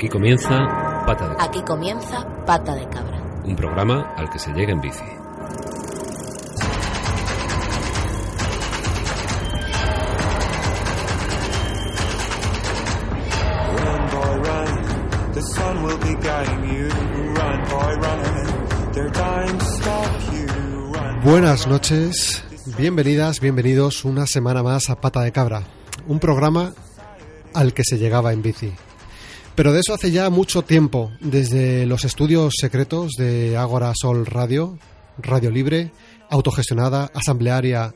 [0.00, 1.44] Aquí comienza Pata de Cabra.
[1.44, 3.20] Aquí comienza Pata de Cabra.
[3.44, 5.04] Un programa al que se llega en bici.
[13.76, 15.34] Run, boy, run.
[15.34, 16.88] The sun will be guiding you.
[17.34, 18.92] Run, boy, run.
[18.94, 20.94] They're dying to stop you.
[20.94, 21.20] Run.
[21.24, 22.42] Buenas noches,
[22.78, 25.64] bienvenidas, bienvenidos una semana más a Pata de Cabra,
[26.08, 26.72] un programa
[27.52, 28.72] al que se llegaba en bici.
[29.54, 34.78] Pero de eso hace ya mucho tiempo, desde los estudios secretos de Ágora Sol Radio,
[35.18, 35.92] Radio Libre,
[36.30, 37.94] autogestionada, asamblearia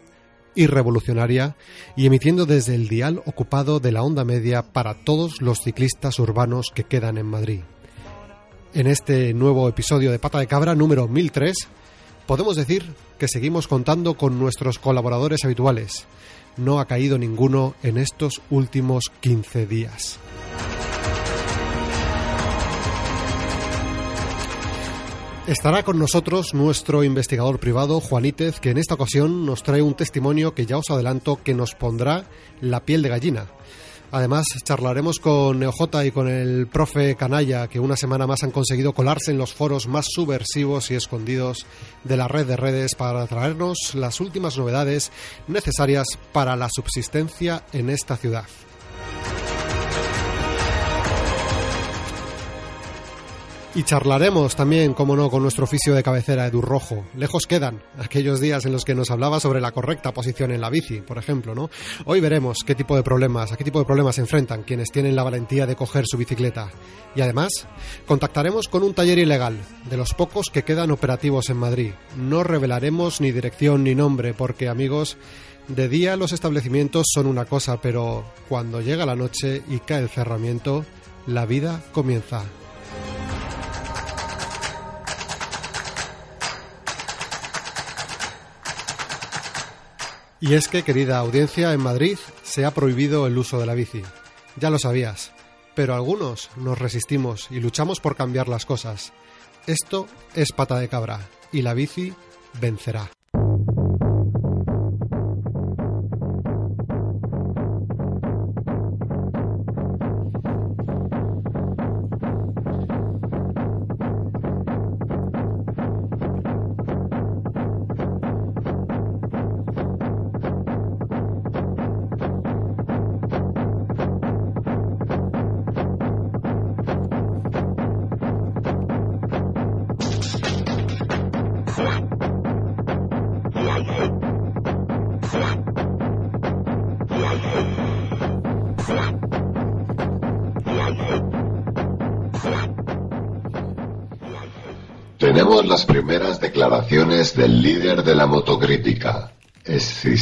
[0.54, 1.56] y revolucionaria,
[1.96, 6.66] y emitiendo desde el dial ocupado de la onda media para todos los ciclistas urbanos
[6.74, 7.60] que quedan en Madrid.
[8.74, 11.68] En este nuevo episodio de Pata de Cabra número 1003,
[12.26, 12.84] podemos decir
[13.18, 16.06] que seguimos contando con nuestros colaboradores habituales.
[16.56, 20.18] No ha caído ninguno en estos últimos 15 días.
[25.46, 30.54] Estará con nosotros nuestro investigador privado, Juanítez, que en esta ocasión nos trae un testimonio
[30.54, 32.24] que ya os adelanto que nos pondrá
[32.62, 33.46] la piel de gallina.
[34.10, 38.94] Además, charlaremos con Neoj y con el profe Canalla, que una semana más han conseguido
[38.94, 41.66] colarse en los foros más subversivos y escondidos
[42.04, 45.12] de la red de redes para traernos las últimas novedades
[45.46, 48.46] necesarias para la subsistencia en esta ciudad.
[53.76, 57.04] Y charlaremos también, como no, con nuestro oficio de cabecera, Edu Rojo.
[57.16, 60.70] Lejos quedan aquellos días en los que nos hablaba sobre la correcta posición en la
[60.70, 61.70] bici, por ejemplo, ¿no?
[62.04, 65.16] Hoy veremos qué tipo de problemas, a qué tipo de problemas se enfrentan quienes tienen
[65.16, 66.70] la valentía de coger su bicicleta.
[67.16, 67.66] Y además,
[68.06, 69.58] contactaremos con un taller ilegal,
[69.90, 71.94] de los pocos que quedan operativos en Madrid.
[72.16, 75.16] No revelaremos ni dirección ni nombre, porque, amigos,
[75.66, 80.10] de día los establecimientos son una cosa, pero cuando llega la noche y cae el
[80.10, 80.84] cerramiento,
[81.26, 82.44] la vida comienza.
[90.46, 94.02] Y es que, querida audiencia, en Madrid se ha prohibido el uso de la bici.
[94.56, 95.32] Ya lo sabías,
[95.74, 99.14] pero algunos nos resistimos y luchamos por cambiar las cosas.
[99.66, 102.12] Esto es pata de cabra y la bici
[102.60, 103.10] vencerá.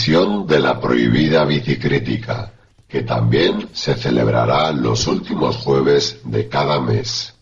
[0.03, 2.53] De la prohibida bicicrítica,
[2.89, 7.33] que también se celebrará los últimos jueves de cada mes.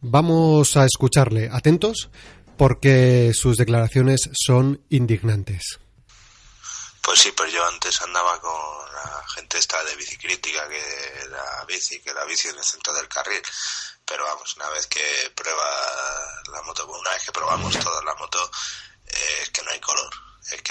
[0.00, 2.08] Vamos a escucharle, atentos,
[2.56, 5.80] porque sus declaraciones son indignantes.
[7.02, 8.52] Pues sí, pues yo antes andaba con
[8.94, 13.08] la gente esta de bicicrítica, que la bici, que la bici en el centro del
[13.08, 13.42] carril.
[14.06, 15.02] Pero vamos, una vez que
[15.34, 15.66] prueba
[16.52, 18.38] la moto, una vez que probamos toda la moto,
[19.04, 20.12] eh, es que no hay color.
[20.52, 20.62] Es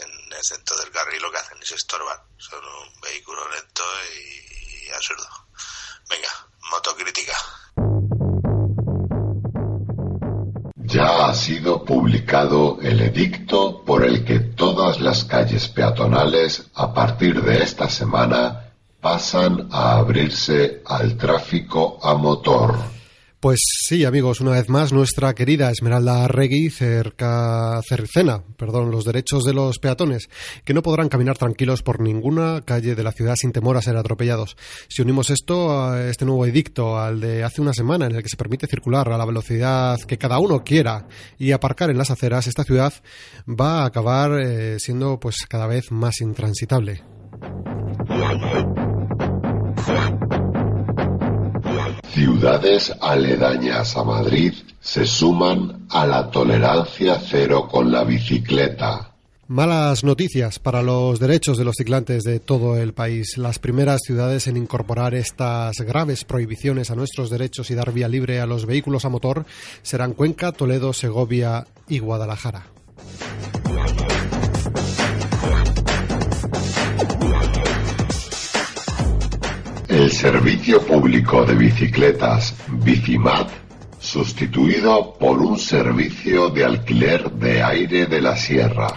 [0.00, 2.22] en el centro del carril lo que hacen es estorbar.
[2.36, 3.82] Son un vehículo lento
[4.14, 5.28] y, y absurdo.
[6.08, 6.28] Venga,
[6.70, 7.34] motocrítica.
[10.76, 17.42] Ya ha sido publicado el edicto por el que todas las calles peatonales a partir
[17.42, 22.97] de esta semana pasan a abrirse al tráfico a motor.
[23.40, 29.44] Pues sí, amigos, una vez más nuestra querida Esmeralda Arregui cerca cercena, perdón, los derechos
[29.44, 30.28] de los peatones,
[30.64, 33.96] que no podrán caminar tranquilos por ninguna calle de la ciudad sin temor a ser
[33.96, 34.56] atropellados.
[34.88, 38.28] Si unimos esto a este nuevo edicto al de hace una semana en el que
[38.28, 41.06] se permite circular a la velocidad que cada uno quiera
[41.38, 42.92] y aparcar en las aceras, esta ciudad
[43.48, 47.04] va a acabar eh, siendo pues cada vez más intransitable.
[52.18, 59.14] Ciudades aledañas a Madrid se suman a la tolerancia cero con la bicicleta.
[59.46, 63.38] Malas noticias para los derechos de los ciclantes de todo el país.
[63.38, 68.40] Las primeras ciudades en incorporar estas graves prohibiciones a nuestros derechos y dar vía libre
[68.40, 69.46] a los vehículos a motor
[69.82, 72.66] serán Cuenca, Toledo, Segovia y Guadalajara.
[80.30, 82.54] Servicio público de bicicletas
[82.84, 83.48] Bicimat
[83.98, 88.88] sustituido por un servicio de alquiler de aire de la sierra.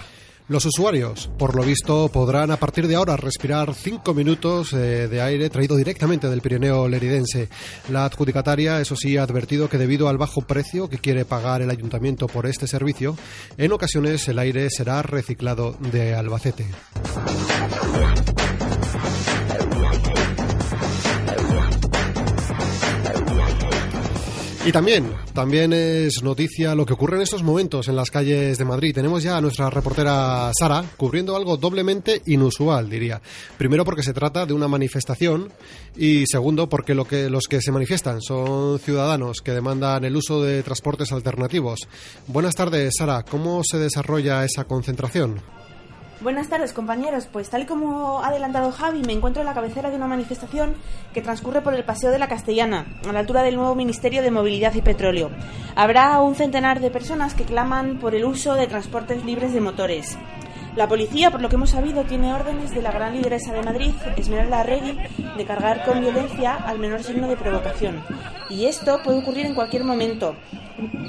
[0.49, 5.21] Los usuarios, por lo visto, podrán a partir de ahora respirar cinco minutos eh, de
[5.21, 7.47] aire traído directamente del Pirineo leridense.
[7.87, 11.69] La adjudicataria, eso sí, ha advertido que debido al bajo precio que quiere pagar el
[11.69, 13.15] ayuntamiento por este servicio,
[13.57, 16.65] en ocasiones el aire será reciclado de Albacete.
[24.63, 28.65] Y también, también es noticia lo que ocurre en estos momentos en las calles de
[28.65, 28.93] Madrid.
[28.93, 33.19] Tenemos ya a nuestra reportera Sara cubriendo algo doblemente inusual, diría.
[33.57, 35.51] Primero porque se trata de una manifestación
[35.97, 40.43] y segundo porque lo que, los que se manifiestan son ciudadanos que demandan el uso
[40.43, 41.79] de transportes alternativos.
[42.27, 43.23] Buenas tardes, Sara.
[43.23, 45.41] ¿Cómo se desarrolla esa concentración?
[46.21, 49.89] Buenas tardes compañeros, pues tal y como ha adelantado Javi, me encuentro en la cabecera
[49.89, 50.75] de una manifestación
[51.15, 54.29] que transcurre por el Paseo de la Castellana, a la altura del nuevo Ministerio de
[54.29, 55.31] Movilidad y Petróleo.
[55.75, 60.15] Habrá un centenar de personas que claman por el uso de transportes libres de motores.
[60.75, 63.91] La policía, por lo que hemos sabido, tiene órdenes de la gran lideresa de Madrid,
[64.15, 64.97] Esmeralda Regui,
[65.37, 68.01] de cargar con violencia al menor signo de provocación.
[68.49, 70.35] Y esto puede ocurrir en cualquier momento.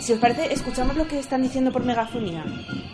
[0.01, 2.45] Si os parece, escuchamos lo que están diciendo por megafonía.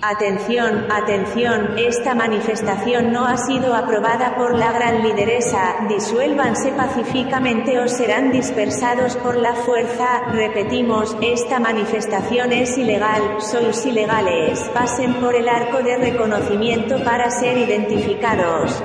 [0.00, 5.86] Atención, atención, esta manifestación no ha sido aprobada por la gran lideresa.
[5.88, 10.20] Disuélvanse pacíficamente o serán dispersados por la fuerza.
[10.32, 14.60] Repetimos, esta manifestación es ilegal, sois ilegales.
[14.72, 16.57] Pasen por el arco de reconocimiento
[17.04, 18.82] para ser identificados.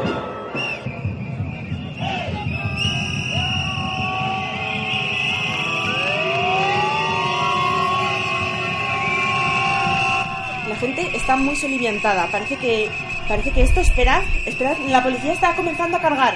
[10.69, 12.27] La gente está muy soliviantada.
[12.31, 12.91] Parece que,
[13.27, 16.35] parece que esto, esperad, esperad, la policía está comenzando a cargar.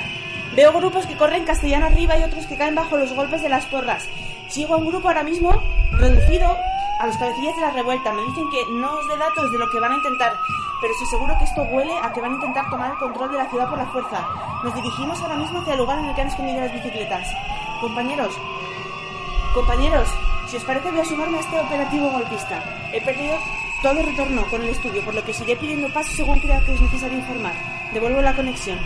[0.55, 3.65] Veo grupos que corren castellano arriba y otros que caen bajo los golpes de las
[3.67, 4.07] porras.
[4.49, 5.51] Sigo a un grupo ahora mismo
[5.91, 6.57] reducido
[6.99, 8.11] a los cabecillas de la revuelta.
[8.11, 10.33] Me dicen que no os dé datos de lo que van a intentar,
[10.79, 13.37] pero estoy seguro que esto huele a que van a intentar tomar el control de
[13.37, 14.27] la ciudad por la fuerza.
[14.63, 17.27] Nos dirigimos ahora mismo hacia el lugar en el que han escondido las bicicletas.
[17.81, 18.33] Compañeros,
[19.53, 20.07] compañeros,
[20.47, 22.63] si os parece voy a sumarme a este operativo golpista.
[22.93, 23.37] He perdido
[23.81, 26.81] todo retorno con el estudio, por lo que seguiré pidiendo paso según crea que es
[26.81, 27.53] necesario informar.
[27.93, 28.79] Devuelvo la conexión.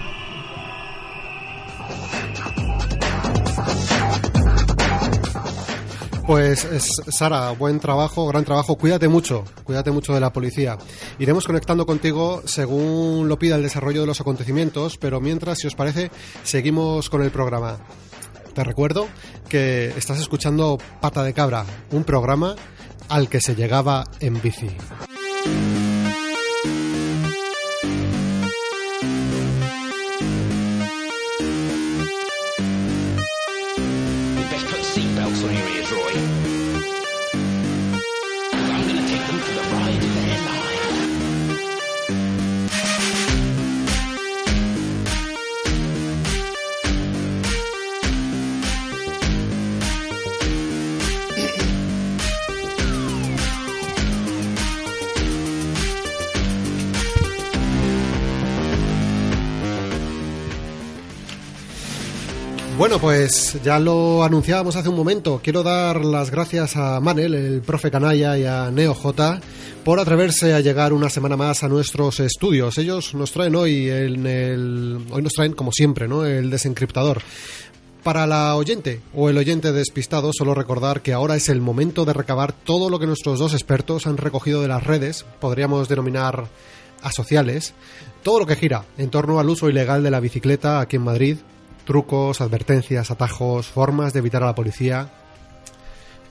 [6.26, 8.78] Pues es- Sara, buen trabajo, gran trabajo.
[8.78, 10.78] Cuídate mucho, cuídate mucho de la policía.
[11.20, 15.76] Iremos conectando contigo según lo pida el desarrollo de los acontecimientos, pero mientras, si os
[15.76, 16.12] parece,
[16.44, 17.80] seguimos con el programa.
[18.54, 19.08] Te recuerdo
[19.50, 22.56] que estás escuchando Pata de Cabra, un programa
[23.10, 24.70] al que se llegaba en bici.
[62.82, 65.40] Bueno, pues ya lo anunciábamos hace un momento.
[65.44, 69.40] Quiero dar las gracias a Manel, el profe Canalla y a Neo J
[69.84, 72.80] por atreverse a llegar una semana más a nuestros estudios.
[72.80, 76.26] Ellos nos traen hoy en el hoy nos traen como siempre, ¿no?
[76.26, 77.22] El desencriptador.
[78.02, 82.14] Para la oyente o el oyente despistado, solo recordar que ahora es el momento de
[82.14, 86.48] recabar todo lo que nuestros dos expertos han recogido de las redes, podríamos denominar
[87.04, 87.76] asociales,
[88.24, 91.38] todo lo que gira en torno al uso ilegal de la bicicleta aquí en Madrid,
[91.86, 95.10] trucos, advertencias, atajos, formas de evitar a la policía.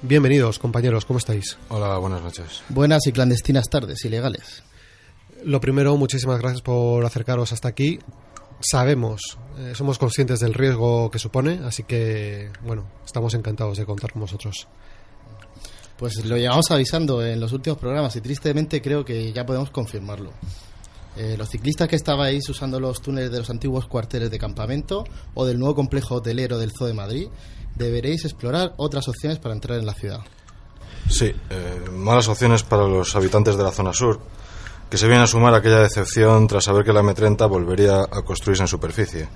[0.02, 1.58] Bienvenidos, compañeros, ¿cómo estáis?
[1.68, 2.62] Hola, buenas noches.
[2.68, 4.62] Buenas y clandestinas tardes, ilegales.
[5.44, 7.98] Lo primero, muchísimas gracias por acercaros hasta aquí.
[8.60, 14.12] Sabemos, eh, somos conscientes del riesgo que supone, así que, bueno, estamos encantados de contar
[14.12, 14.68] con vosotros.
[15.96, 20.32] Pues lo llevamos avisando en los últimos programas y tristemente creo que ya podemos confirmarlo.
[21.22, 25.44] Eh, los ciclistas que estabais usando los túneles de los antiguos cuarteles de campamento o
[25.44, 27.28] del nuevo complejo hotelero del Zoo de Madrid,
[27.76, 30.20] deberéis explorar otras opciones para entrar en la ciudad.
[31.10, 34.18] Sí, eh, malas opciones para los habitantes de la zona sur,
[34.88, 38.62] que se viene a sumar aquella decepción tras saber que la M30 volvería a construirse
[38.62, 39.28] en superficie,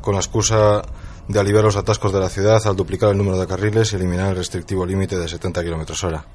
[0.00, 0.82] con la excusa
[1.28, 4.30] de aliviar los atascos de la ciudad al duplicar el número de carriles y eliminar
[4.30, 6.26] el restrictivo límite de 70 km hora.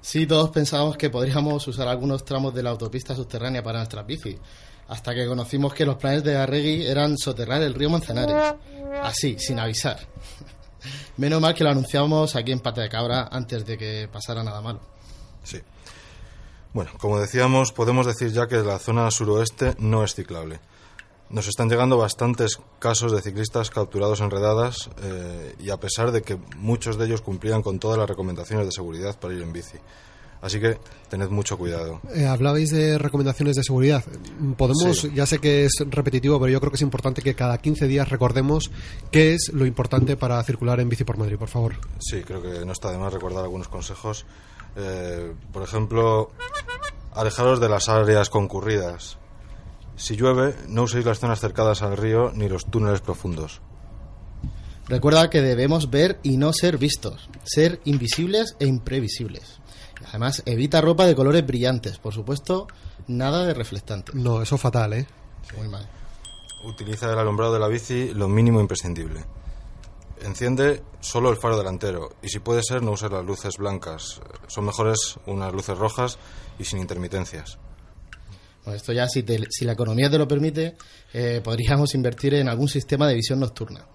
[0.00, 4.36] Sí, todos pensábamos que podríamos usar algunos tramos de la autopista subterránea para nuestras bicis,
[4.88, 8.54] hasta que conocimos que los planes de Arregui eran soterrar el río Manzanares,
[9.02, 9.98] así, sin avisar.
[11.16, 14.60] Menos mal que lo anunciábamos aquí en Pata de Cabra antes de que pasara nada
[14.60, 14.80] malo.
[15.42, 15.60] Sí.
[16.72, 20.60] Bueno, como decíamos, podemos decir ya que la zona suroeste no es ciclable.
[21.30, 26.22] Nos están llegando bastantes casos de ciclistas capturados en redadas eh, y a pesar de
[26.22, 29.76] que muchos de ellos cumplían con todas las recomendaciones de seguridad para ir en bici.
[30.40, 30.78] Así que
[31.10, 32.00] tened mucho cuidado.
[32.14, 34.04] Eh, hablabais de recomendaciones de seguridad.
[34.56, 35.10] Podemos, Sí.
[35.12, 38.08] ya sé que es repetitivo, pero yo creo que es importante que cada 15 días
[38.08, 38.70] recordemos
[39.10, 41.74] qué es lo importante para circular en bici por Madrid, por favor.
[41.98, 44.24] Sí, creo que no está de más recordar algunos consejos.
[44.76, 46.30] Eh, por ejemplo,
[47.14, 49.18] alejaros de las áreas concurridas.
[49.98, 53.60] Si llueve, no uséis las zonas cercadas al río ni los túneles profundos.
[54.86, 59.60] Recuerda que debemos ver y no ser vistos, ser invisibles e imprevisibles.
[60.08, 62.68] Además, evita ropa de colores brillantes, por supuesto,
[63.08, 64.12] nada de reflectante.
[64.14, 65.06] No, eso fatal, ¿eh?
[65.58, 65.86] Muy mal.
[66.64, 69.24] Utiliza el alumbrado de la bici lo mínimo imprescindible.
[70.22, 74.20] Enciende solo el faro delantero y si puede ser no uses las luces blancas.
[74.46, 76.18] Son mejores unas luces rojas
[76.58, 77.58] y sin intermitencias.
[78.68, 80.76] Bueno, esto ya, si, te- si la economía te lo permite,
[81.14, 83.86] eh, podríamos invertir en algún sistema de visión nocturna.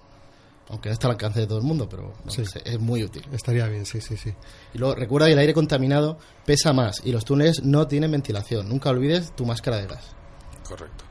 [0.70, 2.44] Aunque no está al alcance de todo el mundo, pero no Sí.
[2.44, 3.24] sé, es muy útil.
[3.32, 4.34] Estaría bien, sí, sí, sí.
[4.74, 8.68] Y luego, recuerda que el aire contaminado pesa más y los túneles no tienen ventilación.
[8.68, 10.16] Nunca olvides tu máscara de gas.
[10.68, 11.04] Correcto.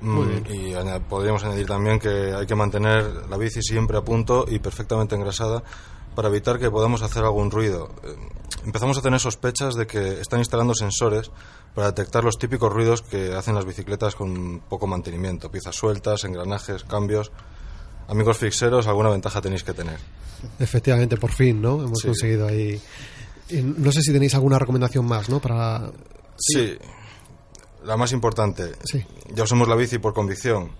[0.00, 4.46] Muy Mm, Y podríamos añadir también que hay que mantener la bici siempre a punto
[4.48, 5.62] y perfectamente engrasada
[6.16, 7.90] para evitar que podamos hacer algún ruido.
[8.02, 8.16] Eh,
[8.64, 11.30] Empezamos a tener sospechas de que están instalando sensores
[11.74, 16.84] para detectar los típicos ruidos que hacen las bicicletas con poco mantenimiento, piezas sueltas, engranajes,
[16.84, 17.32] cambios.
[18.08, 19.98] Amigos fixeros, alguna ventaja tenéis que tener.
[20.58, 21.82] Efectivamente, por fin, ¿no?
[21.82, 22.08] Hemos Sí.
[22.08, 22.80] conseguido ahí.
[23.50, 25.40] No sé si tenéis alguna recomendación más, ¿no?
[25.40, 25.90] Para.
[26.36, 26.76] Sí.
[27.84, 28.72] La más importante.
[28.84, 29.04] Sí.
[29.34, 30.70] Ya usamos la bici por convicción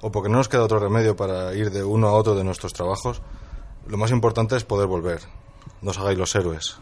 [0.00, 2.72] o porque no nos queda otro remedio para ir de uno a otro de nuestros
[2.72, 3.22] trabajos.
[3.86, 5.20] Lo más importante es poder volver.
[5.82, 6.76] No os hagáis los héroes.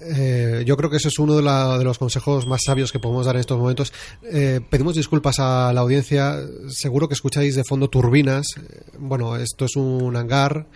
[0.00, 2.98] Eh, yo creo que ese es uno de, la- de los consejos más sabios que
[2.98, 3.92] podemos dar en estos momentos.
[4.22, 6.36] Eh, pedimos disculpas a la audiencia.
[6.68, 8.46] Seguro que escucháis de fondo turbinas.
[8.56, 10.66] Eh, Bueno, esto es un hangar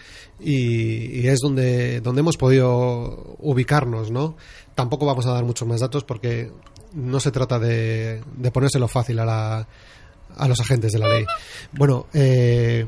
[0.40, 4.36] y, es donde, donde hemos podido ubicarnos, ¿no?
[4.74, 6.50] Tampoco vamos a dar muchos más datos porque
[6.94, 9.68] no se trata de, de ponérselo fácil a, la,
[10.36, 11.24] a los agentes de la ley.
[11.72, 12.86] Bueno, eh,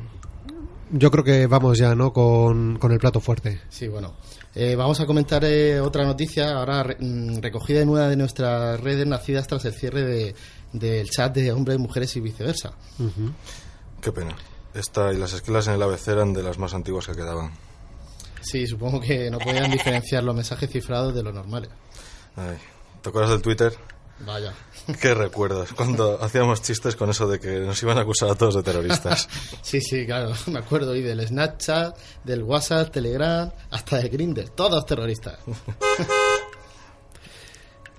[0.90, 2.12] yo creo que vamos ya, ¿no?
[2.12, 3.60] Con, con el plato fuerte.
[3.68, 4.14] Sí, bueno.
[4.54, 8.80] Eh, vamos a comentar eh, otra noticia, ahora re- mm, recogida en una de nuestras
[8.80, 10.34] redes nacidas tras el cierre de-
[10.72, 12.72] del chat de hombres, mujeres y viceversa.
[14.00, 14.34] Qué pena.
[14.74, 17.50] Esta y las esquelas en el ABC eran de las más antiguas que quedaban.
[18.40, 21.70] Sí, supongo que no podían diferenciar los mensajes cifrados de los normales.
[22.36, 22.56] Ay,
[23.02, 23.72] ¿Te acuerdas del Twitter?
[24.20, 24.54] Vaya.
[25.00, 25.72] Qué recuerdos.
[25.72, 29.28] Cuando hacíamos chistes con eso de que nos iban a acusar a todos de terroristas.
[29.62, 34.86] Sí, sí, claro, me acuerdo y del Snapchat, del WhatsApp, Telegram, hasta de Grindr, todos
[34.86, 35.38] terroristas.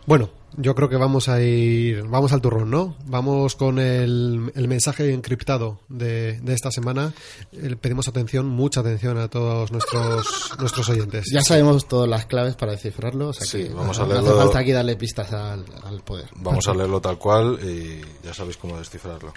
[0.07, 2.95] Bueno, yo creo que vamos a ir, vamos al turrón, ¿no?
[3.07, 7.13] Vamos con el, el mensaje encriptado de, de esta semana.
[7.51, 11.25] Eh, pedimos atención, mucha atención a todos nuestros nuestros oyentes.
[11.29, 14.31] Ya sabemos todas las claves para descifrarlo, o sea Sí, que vamos a no hace
[14.31, 16.29] falta aquí darle pistas al, al poder.
[16.37, 19.33] Vamos a leerlo tal cual y ya sabéis cómo descifrarlo.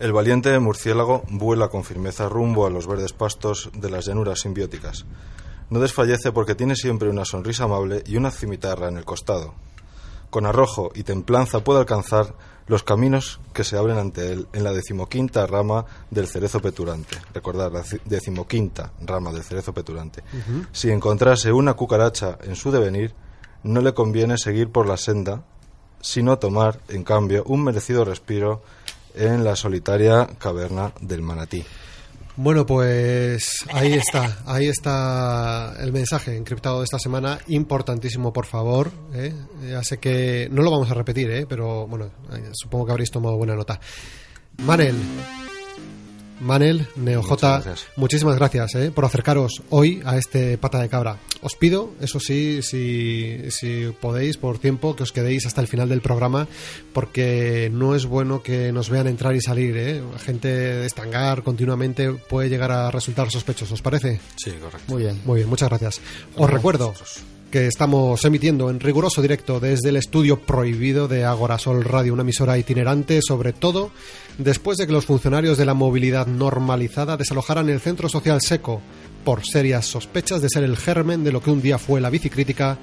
[0.00, 5.06] El valiente murciélago vuela con firmeza rumbo a los verdes pastos de las llanuras simbióticas.
[5.70, 9.54] No desfallece porque tiene siempre una sonrisa amable y una cimitarra en el costado.
[10.30, 12.34] Con arrojo y templanza puede alcanzar
[12.66, 17.16] los caminos que se abren ante él en la decimoquinta rama del cerezo peturante.
[17.34, 20.22] Recordad, la ci- decimoquinta rama del cerezo peturante.
[20.72, 23.14] Si encontrase una cucaracha en su devenir,
[23.64, 25.44] no le conviene seguir por la senda,
[26.00, 28.62] sino tomar, en cambio, un merecido respiro
[29.14, 31.64] en la solitaria caverna del manatí.
[32.36, 38.90] Bueno, pues ahí está, ahí está el mensaje encriptado de esta semana, importantísimo, por favor.
[39.14, 39.32] ¿eh?
[39.70, 41.46] Ya sé que no lo vamos a repetir, ¿eh?
[41.48, 43.78] pero bueno, eh, supongo que habréis tomado buena nota.
[44.58, 44.96] Manel,
[46.40, 47.86] Manel, NeoJ, Muchas gracias.
[47.96, 48.90] muchísimas gracias ¿eh?
[48.90, 51.18] por acercaros hoy a este pata de cabra.
[51.42, 55.88] Os pido, eso sí, si, si podéis, por tiempo, que os quedéis hasta el final
[55.88, 56.48] del programa,
[56.92, 59.76] porque no es bueno que nos vean entrar y salir.
[59.76, 60.02] ¿eh?
[60.24, 64.20] Gente de estangar continuamente puede llegar a resultar sospechoso, ¿os parece?
[64.36, 64.92] Sí, correcto.
[64.92, 65.20] Muy bien.
[65.24, 66.00] Muy bien, muchas gracias.
[66.36, 66.94] Os recuerdo
[67.54, 72.58] que estamos emitiendo en riguroso directo desde el estudio prohibido de Agorasol Radio, una emisora
[72.58, 73.92] itinerante, sobre todo
[74.38, 78.82] después de que los funcionarios de la movilidad normalizada desalojaran el centro social seco
[79.24, 82.76] por serias sospechas de ser el germen de lo que un día fue la bicicrítica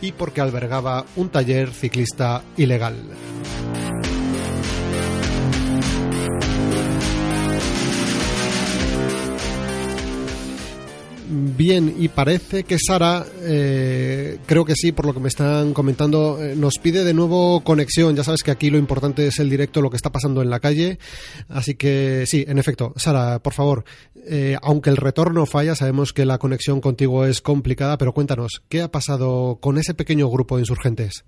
[0.00, 2.94] y porque albergaba un taller ciclista ilegal.
[11.34, 16.38] Bien, y parece que Sara, eh, creo que sí, por lo que me están comentando,
[16.38, 18.14] eh, nos pide de nuevo conexión.
[18.14, 20.60] Ya sabes que aquí lo importante es el directo, lo que está pasando en la
[20.60, 20.98] calle.
[21.48, 23.84] Así que sí, en efecto, Sara, por favor,
[24.26, 28.82] eh, aunque el retorno falla, sabemos que la conexión contigo es complicada, pero cuéntanos, ¿qué
[28.82, 31.24] ha pasado con ese pequeño grupo de insurgentes?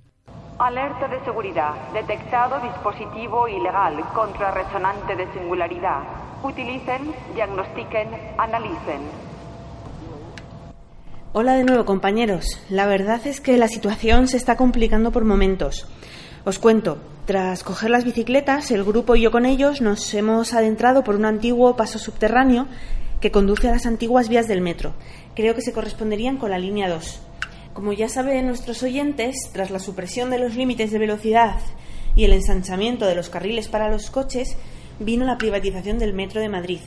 [0.59, 1.93] Alerta de seguridad.
[1.95, 6.03] Detectado dispositivo ilegal contrarresonante de singularidad.
[6.43, 9.24] Utilicen, diagnostiquen, analicen.
[11.37, 12.61] Hola de nuevo compañeros.
[12.71, 15.85] La verdad es que la situación se está complicando por momentos.
[16.45, 21.03] Os cuento, tras coger las bicicletas, el grupo y yo con ellos nos hemos adentrado
[21.03, 22.69] por un antiguo paso subterráneo
[23.21, 24.95] que conduce a las antiguas vías del metro.
[25.35, 27.21] Creo que se corresponderían con la línea 2.
[27.73, 31.57] Como ya saben nuestros oyentes, tras la supresión de los límites de velocidad
[32.15, 34.57] y el ensanchamiento de los carriles para los coches,
[35.01, 36.79] vino la privatización del metro de Madrid.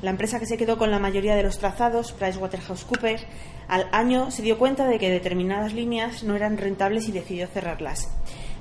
[0.00, 3.26] La empresa que se quedó con la mayoría de los trazados, PricewaterhouseCoopers,
[3.68, 8.08] al año se dio cuenta de que determinadas líneas no eran rentables y decidió cerrarlas.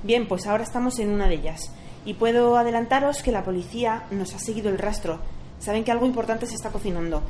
[0.04, 1.72] Bien, pues ahora estamos en una de ellas.
[2.06, 5.20] Y puedo adelantaros que la policía nos ha seguido el rastro.
[5.60, 7.22] Saben que algo importante se está cocinando.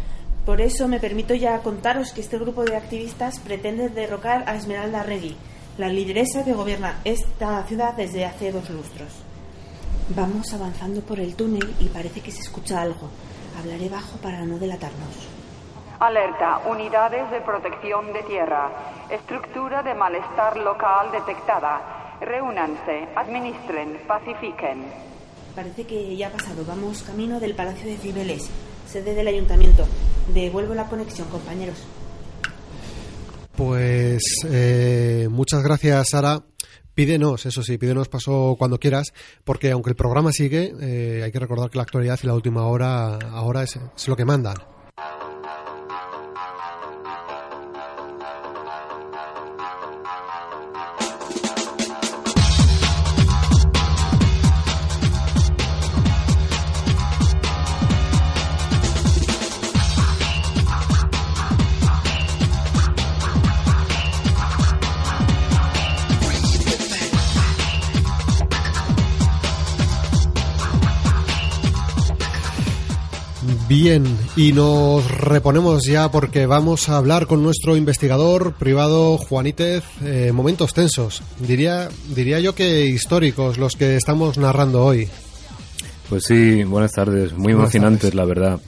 [0.46, 5.04] Por eso me permito ya contaros que este grupo de activistas pretende derrocar a Esmeralda
[5.04, 5.36] Regui,
[5.78, 9.10] la lideresa que gobierna esta ciudad desde hace dos lustros.
[10.16, 13.10] Vamos avanzando por el túnel y parece que se escucha algo.
[13.58, 15.35] Hablaré bajo para no delatarnos.
[16.00, 18.70] Alerta, unidades de protección de tierra.
[19.10, 22.18] Estructura de malestar local detectada.
[22.20, 24.84] Reúnanse, administren, pacifiquen.
[25.56, 26.66] Parece que ya ha pasado.
[26.68, 28.50] Vamos camino del Palacio de Cibeles,
[28.86, 29.86] sede del ayuntamiento.
[30.34, 31.82] Devuelvo la conexión, compañeros.
[33.56, 36.44] Pues eh, muchas gracias, Sara.
[36.94, 39.14] Pídenos, eso sí, pídenos paso cuando quieras,
[39.46, 42.66] porque aunque el programa sigue, eh, hay que recordar que la actualidad y la última
[42.68, 44.56] hora ahora es, es lo que mandan.
[73.68, 79.84] Bien, y nos reponemos ya porque vamos a hablar con nuestro investigador privado Juanítez.
[80.04, 85.10] Eh, momentos tensos, diría, diría yo que históricos los que estamos narrando hoy.
[86.10, 88.60] Pues sí, buenas tardes, muy Buenas emocionantes la verdad.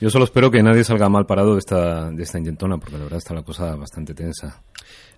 [0.00, 3.04] Yo solo espero que nadie salga mal parado de esta, de esta intentona, porque la
[3.04, 4.62] verdad está la cosa bastante tensa.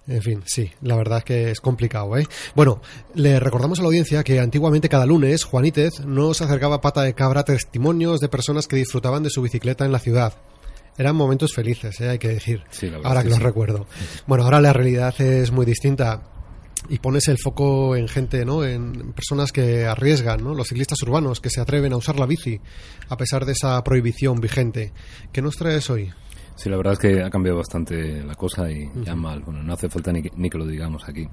[0.09, 2.27] En fin, sí, la verdad es que es complicado, ¿eh?
[2.57, 2.83] Bueno,
[3.15, 7.45] le recordamos a la audiencia que antiguamente cada lunes Juanítez nos acercaba pata de cabra
[7.45, 10.35] testimonios de personas que disfrutaban de su bicicleta en la ciudad.
[10.99, 12.11] Eran momentos felices, ¿eh?
[12.11, 13.87] hay que decir, Sí, ahora que los recuerdo.
[14.27, 16.23] Bueno, ahora la realidad es muy distinta
[16.89, 18.65] y pones el foco en gente, ¿no?
[18.65, 20.55] En personas que arriesgan, ¿no?
[20.55, 22.61] Los ciclistas urbanos que se atreven a usar la bici
[23.09, 24.93] a pesar de esa prohibición vigente.
[25.33, 26.13] ¿Qué nos traes hoy?
[26.55, 29.41] Sí, la verdad es que ha cambiado bastante la cosa y ya mal.
[29.41, 31.27] Bueno, no hace falta ni que, ni que lo digamos aquí.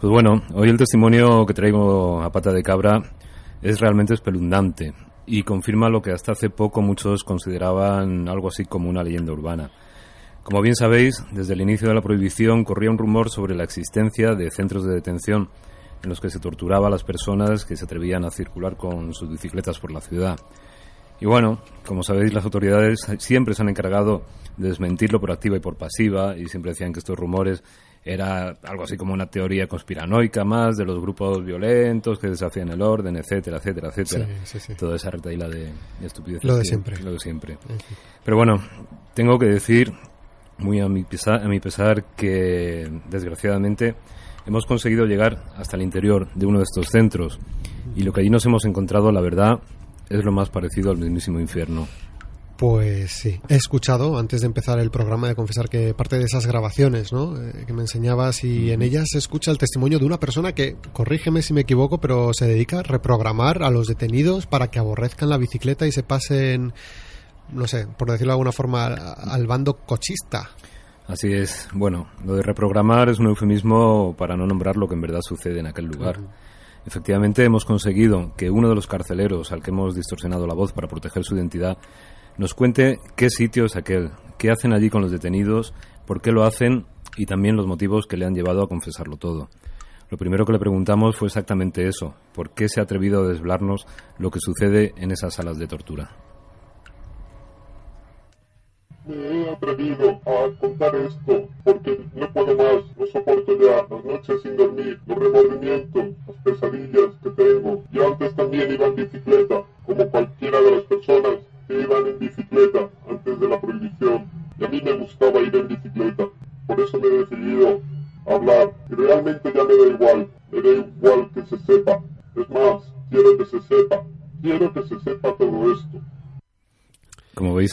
[0.00, 3.02] Pues bueno, hoy el testimonio que traigo a pata de cabra
[3.62, 4.92] es realmente espeluznante
[5.26, 9.70] y confirma lo que hasta hace poco muchos consideraban algo así como una leyenda urbana.
[10.42, 14.34] Como bien sabéis, desde el inicio de la prohibición corría un rumor sobre la existencia
[14.34, 15.50] de centros de detención
[16.02, 19.30] en los que se torturaba a las personas que se atrevían a circular con sus
[19.30, 20.40] bicicletas por la ciudad.
[21.22, 24.24] Y bueno, como sabéis, las autoridades siempre se han encargado
[24.56, 27.62] de desmentirlo por activa y por pasiva y siempre decían que estos rumores
[28.04, 32.82] era algo así como una teoría conspiranoica más de los grupos violentos que desafían el
[32.82, 34.26] orden, etcétera, etcétera, etcétera.
[34.42, 34.74] Sí, sí, sí.
[34.74, 35.66] Toda esa retaíla de,
[36.00, 36.42] de estupideces.
[36.42, 37.00] Lo de siempre.
[37.00, 37.56] Lo de siempre.
[38.24, 38.56] Pero bueno,
[39.14, 39.92] tengo que decir,
[40.58, 43.94] muy a mi, pesar, a mi pesar, que desgraciadamente
[44.44, 47.38] hemos conseguido llegar hasta el interior de uno de estos centros
[47.94, 49.60] y lo que allí nos hemos encontrado, la verdad,
[50.12, 51.88] es lo más parecido al mismísimo infierno.
[52.56, 56.46] Pues sí, he escuchado antes de empezar el programa de confesar que parte de esas
[56.46, 57.36] grabaciones ¿no?
[57.36, 60.76] Eh, que me enseñabas y en ellas se escucha el testimonio de una persona que,
[60.92, 65.30] corrígeme si me equivoco, pero se dedica a reprogramar a los detenidos para que aborrezcan
[65.30, 66.72] la bicicleta y se pasen,
[67.52, 70.50] no sé, por decirlo de alguna forma, al bando cochista.
[71.08, 71.68] Así es.
[71.72, 75.58] Bueno, lo de reprogramar es un eufemismo para no nombrar lo que en verdad sucede
[75.58, 76.20] en aquel lugar.
[76.84, 80.88] Efectivamente, hemos conseguido que uno de los carceleros al que hemos distorsionado la voz para
[80.88, 81.78] proteger su identidad
[82.38, 85.74] nos cuente qué sitio es aquel, qué hacen allí con los detenidos,
[86.06, 89.48] por qué lo hacen y también los motivos que le han llevado a confesarlo todo.
[90.10, 93.86] Lo primero que le preguntamos fue exactamente eso, por qué se ha atrevido a desvelarnos
[94.18, 96.10] lo que sucede en esas salas de tortura.
[99.04, 104.42] Me he atrevido a contar esto porque no puedo más, no soporto ya las noches
[104.42, 107.82] sin dormir, los remordimientos, las pesadillas que tengo.
[107.90, 109.51] Yo antes también iba en bicicleta,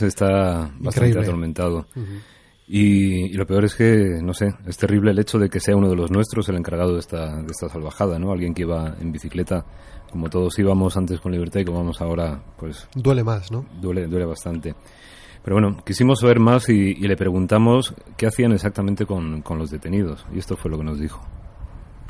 [0.01, 1.21] Veis, está bastante Increíble.
[1.21, 1.85] atormentado.
[2.67, 5.75] y, y lo peor es que, no sé, es terrible el hecho de que sea
[5.75, 8.31] uno de los nuestros el encargado de esta, de esta salvajada, ¿no?
[8.31, 9.65] Alguien que iba en bicicleta,
[10.11, 13.65] como todos íbamos antes con libertad y como vamos ahora, pues Duele más, ¿no?
[13.81, 14.75] duele, duele bastante.
[15.43, 19.71] Pero bueno, quisimos saber más y, y le preguntamos qué hacían exactamente con, con los
[19.71, 20.25] detenidos.
[20.33, 21.21] Y esto fue lo que nos dijo.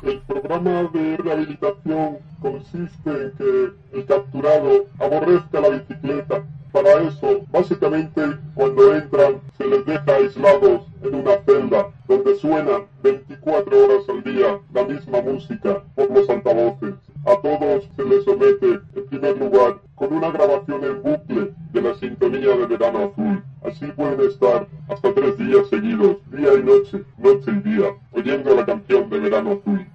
[0.02, 6.42] El programa de rehabilitación consiste en que el capturado aborrezca la bicicleta.
[6.72, 8.22] Para eso, básicamente,
[8.54, 14.60] cuando entran, se les deja aislados en una celda donde suena 24 horas al día
[14.72, 16.94] la misma música por los altavoces.
[17.26, 21.94] A todos se les somete, en primer lugar, con una grabación en bucle de la
[21.96, 23.42] sintonía de Verano Azul.
[23.64, 28.64] Así pueden estar hasta tres días seguidos, día y noche, noche y día, oyendo la
[28.64, 29.86] canción de Verano Azul.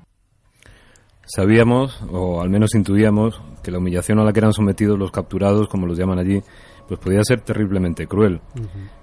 [1.26, 5.68] Sabíamos, o al menos intuíamos, que la humillación a la que eran sometidos los capturados,
[5.68, 6.40] como los llaman allí,
[6.88, 8.40] pues podía ser terriblemente cruel.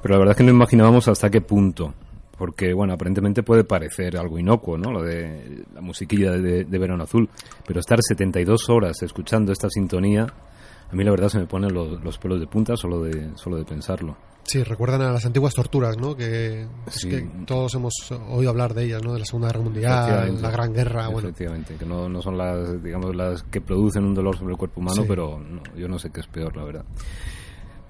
[0.01, 1.93] Pero la verdad es que no imaginábamos hasta qué punto.
[2.39, 4.93] Porque, bueno, aparentemente puede parecer algo inocuo, ¿no?
[4.93, 7.29] Lo de la musiquilla de, de Verano Azul.
[7.67, 10.27] Pero estar 72 horas escuchando esta sintonía,
[10.91, 13.57] a mí la verdad se me ponen los, los pelos de punta solo de, solo
[13.57, 14.17] de pensarlo.
[14.45, 16.17] Sí, recuerdan a las antiguas torturas, ¿no?
[16.17, 17.93] Que, es que todos hemos
[18.29, 19.13] oído hablar de ellas, ¿no?
[19.13, 21.29] De la Segunda Guerra Mundial, la Gran Guerra, bueno.
[21.29, 24.81] Efectivamente, que no, no son las, digamos, las que producen un dolor sobre el cuerpo
[24.81, 25.05] humano, Sí.
[25.09, 26.85] pero no, yo no sé qué es peor, la verdad.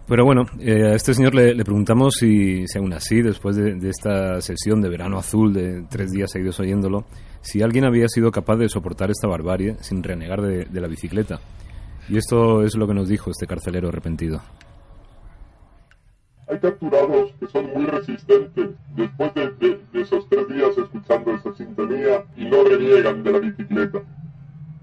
[0.06, 3.74] Pero bueno, eh, a este señor le, le preguntamos si, si aún así, después de,
[3.76, 7.06] de esta sesión de verano azul de tres días seguidos oyéndolo,
[7.40, 11.40] si alguien había sido capaz de soportar esta barbarie sin renegar de, de la bicicleta.
[12.08, 14.42] Y esto es lo que nos dijo este carcelero arrepentido.
[16.52, 21.54] Hay capturados que son muy resistentes después de, de- de esos tres días escuchando esa
[21.54, 24.02] sintonía y no reniegan de la bicicleta.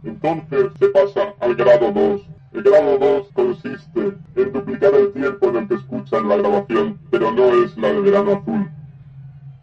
[0.03, 2.21] Entonces se pasa al grado 2.
[2.53, 7.31] El grado 2 consiste en duplicar el tiempo en el que escuchan la grabación, pero
[7.31, 8.67] no es la de verano azul.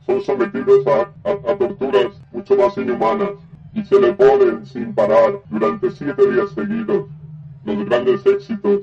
[0.07, 3.31] Son sometidos a, a- a torturas mucho más inhumanas
[3.75, 7.07] y se le ponen sin parar durante siete días seguidos
[7.65, 8.83] los grandes éxitos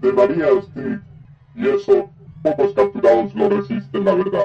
[0.00, 0.98] de María Steve
[1.54, 2.10] y eso
[2.50, 4.44] pocos capturados lo resisten, la verdad.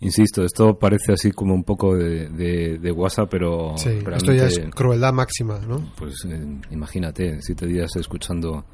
[0.00, 4.46] Insisto, esto parece así como un poco de, de, de WhatsApp, pero Sí, esto ya
[4.46, 5.92] es crueldad máxima, ¿no?
[5.96, 8.64] Pues eh, imagínate, siete días escuchando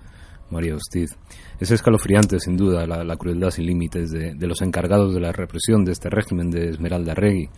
[0.50, 1.10] María Hostiz.
[1.60, 5.30] Es escalofriante, sin duda, la, la crueldad sin límites de, de los encargados de la
[5.30, 7.48] represión de este régimen de Esmeralda Regui.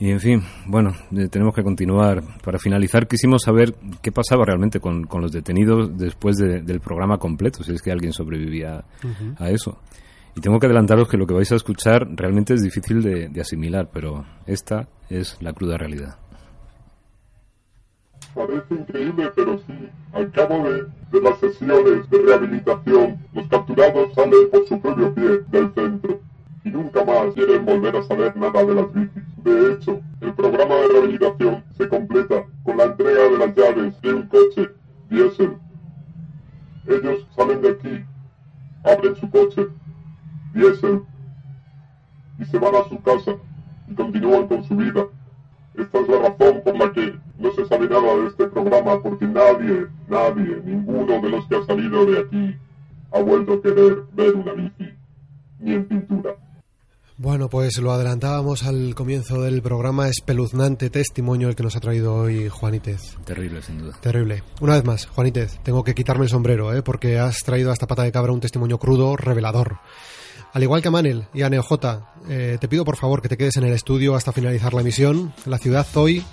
[0.00, 2.22] Y en fin, bueno, eh, tenemos que continuar.
[2.42, 7.18] Para finalizar, quisimos saber qué pasaba realmente con, con los detenidos después de- del programa
[7.18, 8.84] completo, si es que alguien sobrevivía
[9.38, 9.78] a eso.
[10.36, 13.40] Y tengo que adelantaros que lo que vais a escuchar realmente es difícil de, de
[13.40, 16.18] asimilar, pero esta es la cruda realidad.
[18.34, 19.88] Parece increíble, pero sí.
[20.12, 25.28] Al cabo de, de las sesiones de rehabilitación, los capturados salen por su propio pie
[25.52, 26.20] del centro
[26.64, 29.22] y nunca más quieren volver a saber nada de las bicis.
[29.44, 34.14] De hecho, el programa de rehabilitación se completa con la entrega de las llaves de
[34.14, 34.70] un coche
[35.10, 35.58] diésel.
[36.86, 38.04] Ellos salen de aquí,
[38.82, 39.66] abren su coche
[40.54, 41.02] diésel
[42.38, 43.32] y se van a su casa
[43.88, 45.06] y continúan con su vida.
[45.74, 49.26] Esta es la razón por la que no se sabe nada de este programa, porque
[49.26, 52.56] nadie, nadie, ninguno de los que ha salido de aquí
[53.12, 54.94] ha vuelto a querer ver una bici,
[55.58, 56.36] ni en pintura.
[57.16, 62.12] Bueno, pues lo adelantábamos al comienzo del programa, espeluznante testimonio el que nos ha traído
[62.12, 63.16] hoy Juanítez.
[63.24, 63.96] Terrible, sin duda.
[64.00, 64.42] Terrible.
[64.60, 66.82] Una vez más, Juanítez, tengo que quitarme el sombrero, ¿eh?
[66.82, 69.78] porque has traído a esta pata de cabra un testimonio crudo, revelador.
[70.54, 71.72] Al igual que a Manel y a NeoJ,
[72.28, 75.32] eh, te pido por favor que te quedes en el estudio hasta finalizar la emisión.
[75.46, 76.24] La ciudad hoy,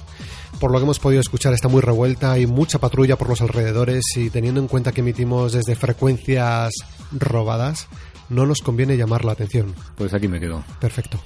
[0.60, 4.04] por lo que hemos podido escuchar, está muy revuelta, hay mucha patrulla por los alrededores
[4.15, 6.72] y teniendo en cuenta que emitimos desde frecuencias
[7.12, 7.88] robadas,
[8.32, 9.76] no nos conviene llamar la atención.
[9.96, 10.63] Pues aquí me quedo.
[10.80, 11.20] Perfecto.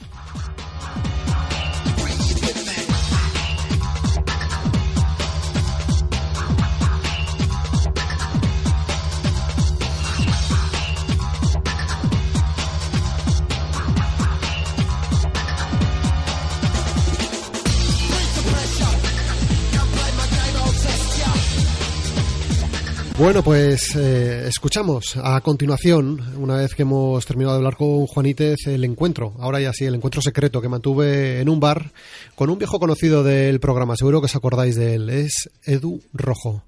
[23.18, 28.68] Bueno, pues eh, escuchamos a continuación, una vez que hemos terminado de hablar con Juanítez,
[28.68, 31.94] el encuentro, ahora ya sí, el encuentro secreto que mantuve en un bar
[32.36, 36.64] con un viejo conocido del programa, seguro que os acordáis de él, es Edu Rojo.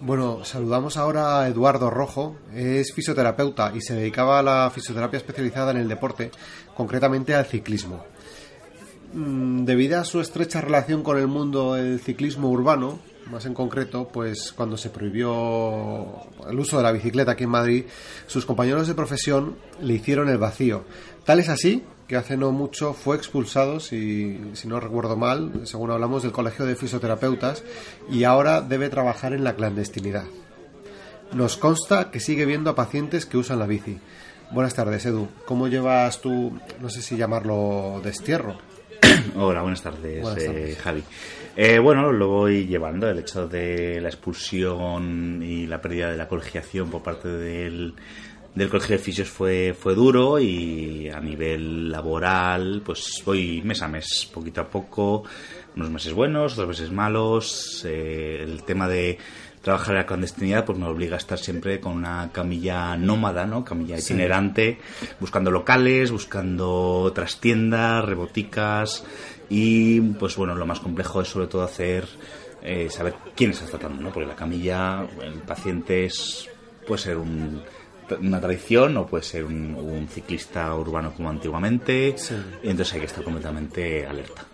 [0.00, 5.72] Bueno, saludamos ahora a Eduardo Rojo, es fisioterapeuta y se dedicaba a la fisioterapia especializada
[5.72, 6.30] en el deporte,
[6.76, 8.04] concretamente al ciclismo.
[9.12, 14.08] Mm, Debido a su estrecha relación con el mundo del ciclismo urbano, más en concreto,
[14.08, 17.84] pues cuando se prohibió el uso de la bicicleta aquí en Madrid,
[18.26, 20.84] sus compañeros de profesión le hicieron el vacío.
[21.24, 25.90] Tal es así que hace no mucho fue expulsado, si, si no recuerdo mal, según
[25.90, 27.64] hablamos del Colegio de Fisioterapeutas,
[28.08, 30.24] y ahora debe trabajar en la clandestinidad.
[31.32, 33.98] Nos consta que sigue viendo a pacientes que usan la bici.
[34.52, 35.28] Buenas tardes, Edu.
[35.44, 38.56] ¿Cómo llevas tú, no sé si llamarlo destierro?
[39.36, 40.78] Hola, buenas tardes, Buenas eh, tardes.
[40.78, 41.04] Javi.
[41.58, 46.28] Eh, bueno, lo voy llevando, el hecho de la expulsión y la pérdida de la
[46.28, 47.94] colegiación por parte del,
[48.54, 53.88] del colegio de fisios fue, fue duro y a nivel laboral, pues voy mes a
[53.88, 55.24] mes, poquito a poco,
[55.74, 57.82] unos meses buenos, otros meses malos.
[57.86, 59.16] eh, el tema de
[59.62, 63.64] trabajar en la clandestinidad pues me obliga a estar siempre con una camilla nómada, ¿no?
[63.64, 64.12] Camilla Sí.
[64.12, 64.78] itinerante,
[65.20, 69.04] buscando locales, buscando otras tiendas, reboticas
[69.48, 72.06] y pues bueno, lo más complejo es sobre todo hacer
[72.62, 74.12] eh, saber quién estás tratando, ¿no?
[74.12, 76.48] Porque la camilla, el paciente es
[76.86, 77.62] puede ser un
[78.20, 82.14] una tradición o puede ser un, un ciclista urbano como antiguamente
[82.62, 84.44] y entonces hay que estar completamente alerta.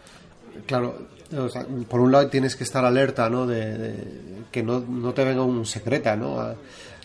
[0.66, 3.46] Claro, o sea, por un lado tienes que estar alerta, ¿no?
[3.46, 3.94] De, de
[4.50, 6.40] que no, no te venga un secreta, ¿no?
[6.40, 6.54] A,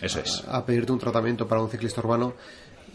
[0.02, 0.44] Eso es.
[0.48, 2.34] A, a pedirte un tratamiento para un ciclista urbano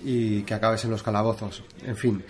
[0.04, 1.62] y que acabes en los calabozos.
[1.84, 2.24] En fin,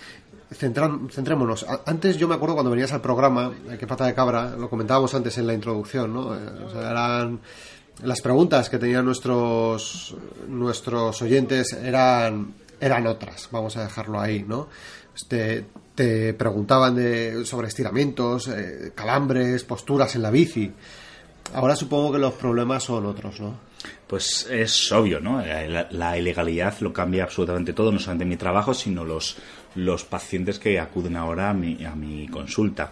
[0.58, 1.66] centran- centrémonos.
[1.86, 5.14] Antes yo me acuerdo cuando venías al programa, eh, que pata de cabra, lo comentábamos
[5.14, 6.34] antes en la introducción, ¿no?
[6.34, 7.40] Eh, o sea, eran
[8.02, 10.16] las preguntas que tenían nuestros
[10.48, 14.68] nuestros oyentes eran eran otras, vamos a dejarlo ahí, ¿no?
[15.28, 20.72] Te, te preguntaban de, sobre estiramientos, eh, calambres, posturas en la bici.
[21.54, 23.54] Ahora supongo que los problemas son otros, ¿no?
[24.06, 25.40] Pues es obvio, ¿no?
[25.44, 29.36] La, la ilegalidad lo cambia absolutamente todo, no solamente mi trabajo, sino los,
[29.76, 32.90] los pacientes que acuden ahora a mi, a mi consulta.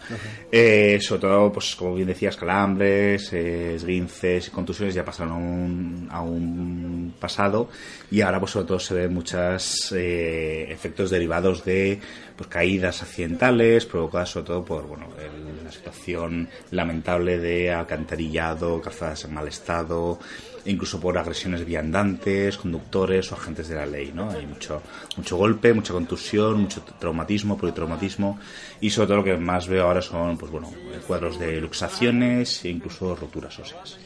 [0.51, 5.37] Eh, sobre todo, pues como bien decías, calambres, eh, esguinces y contusiones ya pasaron a
[5.37, 7.69] un, a un pasado
[8.11, 12.01] y ahora pues sobre todo se ven muchos efectos derivados de
[12.37, 19.25] pues, caídas accidentales provocadas sobre todo por bueno, el- la situación lamentable de alcantarillado, calzadas
[19.25, 20.19] en mal estado,
[20.65, 24.31] incluso por agresiones viandantes, conductores o agentes de la ley, ¿no?
[24.31, 24.83] Hay mucho,
[25.17, 28.39] mucho golpe, mucha contusión, mucho traumatismo, politraumatismo
[28.81, 30.73] y sobre todo lo que más veo ahora son, pues bueno,
[31.07, 33.99] cuadros de luxaciones e incluso roturas óseas.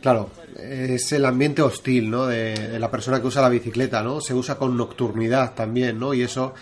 [0.00, 2.26] Claro, es el ambiente hostil, ¿no?
[2.26, 4.20] De, la persona que usa la bicicleta, ¿no?
[4.20, 6.14] Se usa con nocturnidad también, ¿no?
[6.14, 6.54] Y eso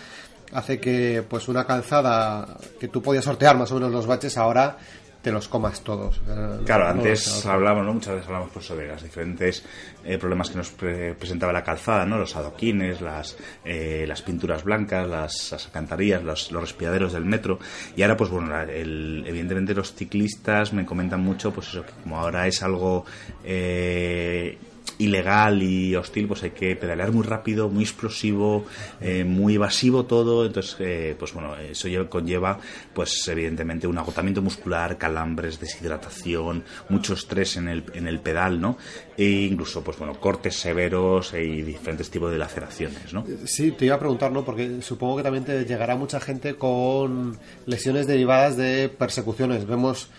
[0.53, 4.77] hace que, pues, una calzada que tú podías sortear más o menos los baches, ahora
[5.21, 6.21] te los comas todos.
[6.27, 7.93] Eh, Claro, no antes hablamos, ¿no?
[7.93, 9.63] Muchas veces hablamos pues, sobre los diferentes
[10.05, 12.17] eh, problemas que nos pre- presentaba la calzada, ¿no?
[12.17, 17.59] Los adoquines, las, eh, las pinturas blancas, las, las alcantarillas, los, los respiraderos del metro.
[17.95, 22.19] Y ahora, pues bueno, el- evidentemente los ciclistas me comentan mucho, pues eso, que como
[22.19, 23.05] ahora es algo
[23.43, 24.57] eh,
[24.99, 28.65] ilegal y hostil, pues hay que pedalear muy rápido, muy explosivo,
[28.99, 30.45] eh, muy evasivo todo.
[30.45, 32.59] Entonces, eh, pues bueno, eso lle- conlleva,
[32.93, 38.77] pues evidentemente un agotamiento muscular, calambres, deshidratación, mucho estrés en el, en el pedal, ¿no?
[39.17, 43.25] E incluso, pues bueno, cortes severos y diferentes tipos de laceraciones, ¿no?
[43.45, 44.43] Sí, te iba a preguntar, ¿no?
[44.43, 49.65] Porque supongo que también te llegará mucha gente con lesiones derivadas de persecuciones.
[49.65, 50.09] Vemos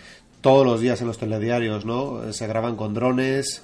[0.41, 2.33] todos los días en los telediarios, ¿no?
[2.33, 3.63] Se graban con drones,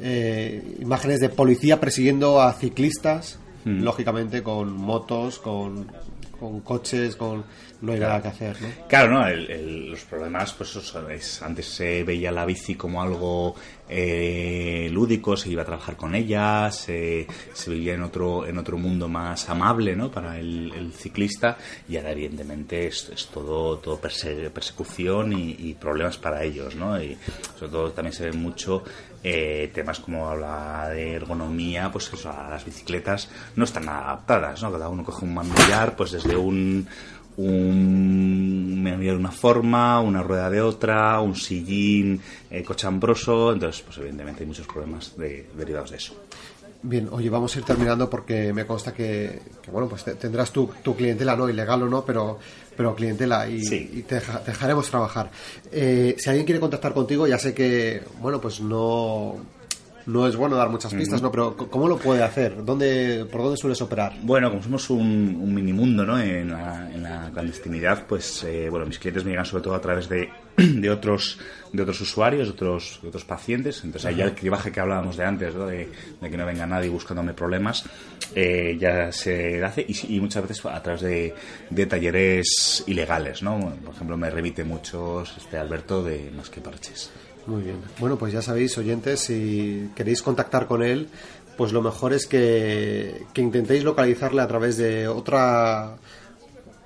[0.00, 3.82] eh, imágenes de policía persiguiendo a ciclistas, Mm.
[3.84, 5.86] lógicamente con motos, con
[6.40, 7.44] con coches, con
[7.82, 8.66] no hay nada que hacer, ¿no?
[8.88, 9.28] Claro, ¿no?
[9.28, 13.54] El- el- los problemas, pues es- antes se veía la bici como algo
[13.88, 18.76] eh, lúdico, se iba a trabajar con ella, se, se vivía en otro, en otro
[18.78, 20.10] mundo más amable, ¿no?
[20.10, 21.56] Para el, el ciclista
[21.88, 27.00] y ahora evidentemente es, es todo, todo perse- persecución y, y problemas para ellos, ¿no?
[27.00, 27.16] Y
[27.58, 28.82] sobre todo también se ve mucho
[29.24, 34.72] eh, temas como habla de ergonomía, pues eso, a las bicicletas no están adaptadas, ¿no?
[34.72, 36.86] Cada uno coge un manillar, pues desde un
[37.36, 43.98] un manillar de una forma, una rueda de otra, un sillín eh, cochambroso, entonces pues
[43.98, 46.14] evidentemente hay muchos problemas de- derivados de eso.
[46.84, 50.50] Bien, oye, vamos a ir terminando porque me consta que, que, bueno, pues te- tendrás
[50.50, 51.48] tu, tu clientela, ¿no?
[51.48, 52.38] Ilegal o no, pero,
[52.76, 55.30] pero clientela y, y te, deja- te dejaremos trabajar.
[55.70, 59.36] Eh, si alguien quiere contactar contigo, ya sé que, bueno, pues no,
[60.06, 61.22] no es bueno dar muchas pistas.
[61.22, 61.30] ¿no?
[61.30, 62.64] Pero ¿cómo lo puede hacer?
[62.64, 64.14] ¿Dónde, ¿Por dónde sueles operar?
[64.22, 66.20] Bueno, como somos un, un mini mundo ¿no?
[66.20, 69.80] en, la, en la clandestinidad, pues eh, bueno, mis clientes me llegan sobre todo a
[69.80, 71.38] través de, de otros
[71.72, 73.82] de otros usuarios, de otros, de otros pacientes.
[73.84, 75.66] Entonces ahí ya el cribaje que hablábamos de antes, ¿no?
[75.66, 75.88] de,
[76.20, 77.84] de que no venga nadie buscándome problemas,
[78.34, 81.34] eh, ya se hace y, y muchas veces a través de,
[81.70, 83.42] de talleres ilegales.
[83.42, 83.58] ¿no?
[83.58, 87.10] Bueno, Por ejemplo, me remite muchos este Alberto de Más que Parches.
[87.46, 87.76] Muy bien.
[87.98, 91.08] Bueno, pues ya sabéis, oyentes, si queréis contactar con él,
[91.56, 95.96] pues lo mejor es que, que intentéis localizarle a través de otra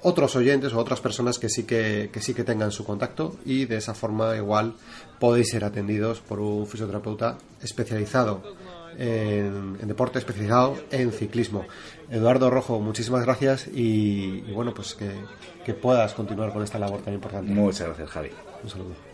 [0.02, 3.64] otros oyentes o otras personas que sí que, que sí que tengan su contacto y
[3.64, 4.74] de esa forma igual
[5.18, 8.42] podéis ser atendidos por un fisioterapeuta especializado
[8.98, 11.64] en, en deporte, especializado en ciclismo.
[12.08, 15.10] Eduardo Rojo, muchísimas gracias y, y bueno, pues que,
[15.64, 17.50] que puedas continuar con esta labor tan importante.
[17.50, 18.30] Muchas gracias, Javi.
[18.62, 19.05] Un saludo.